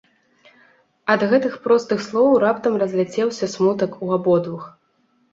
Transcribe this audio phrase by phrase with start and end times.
[1.15, 4.63] Ад гэтых простых слоў раптам разляцеўся смутак у абодвух.